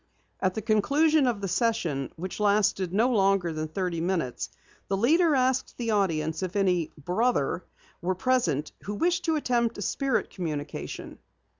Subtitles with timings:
[0.39, 4.49] At the conclusion of the session which lasted no longer than thirty minutes,
[4.87, 7.63] the leader asked the audience if any "brother"
[8.01, 11.19] were present who wished to attempt a spirit communication.